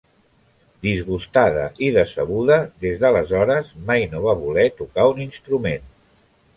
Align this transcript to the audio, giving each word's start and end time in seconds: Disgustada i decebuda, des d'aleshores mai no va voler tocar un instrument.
Disgustada 0.87 1.65
i 1.89 1.91
decebuda, 1.99 2.59
des 2.87 2.97
d'aleshores 3.05 3.73
mai 3.93 4.09
no 4.17 4.27
va 4.27 4.37
voler 4.45 4.69
tocar 4.83 5.11
un 5.15 5.27
instrument. 5.31 5.91